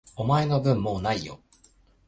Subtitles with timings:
[0.15, 1.39] お前の分、もう無いよ。